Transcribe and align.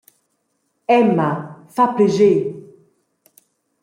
Emma, 0.99 1.27
fa 1.75 1.85
plascher. 1.99 2.33